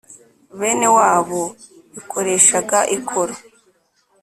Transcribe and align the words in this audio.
bene 0.59 0.87
wabo 0.97 1.41
bikoreshaga 1.93 2.79
ikoro 2.97 3.33